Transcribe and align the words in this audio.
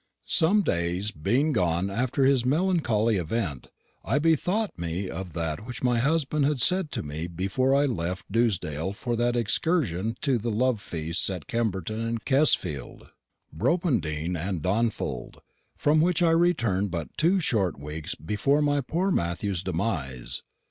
"Some 0.25 0.63
days 0.63 1.11
being 1.11 1.53
gone 1.53 1.91
after 1.91 2.27
this 2.27 2.43
melancholic 2.43 3.17
event, 3.19 3.67
I 4.03 4.17
bethought 4.17 4.71
me 4.75 5.07
of 5.07 5.33
that 5.33 5.63
which 5.67 5.83
my 5.83 5.99
husband 5.99 6.43
had 6.43 6.59
said 6.59 6.91
to 6.93 7.03
me 7.03 7.27
before 7.27 7.75
I 7.75 7.85
left 7.85 8.31
Dewsdale 8.31 8.93
for 8.93 9.15
that 9.15 9.35
excursion 9.35 10.17
to 10.21 10.39
the 10.39 10.49
love 10.49 10.81
feasts 10.81 11.29
at 11.29 11.45
Kemberton 11.45 12.01
and 12.01 12.25
Kesfield, 12.25 13.09
Broppindean 13.55 14.35
and 14.35 14.63
Dawnfold, 14.63 15.37
from 15.77 16.01
which 16.01 16.23
I 16.23 16.31
returned 16.31 16.89
but 16.89 17.15
two 17.15 17.39
short 17.39 17.79
weeks 17.79 18.15
before 18.15 18.63
my 18.63 18.81
poor 18.81 19.11
Matthew's 19.11 19.61
demise. 19.61 20.41